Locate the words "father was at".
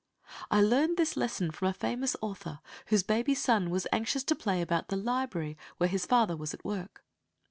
6.07-6.65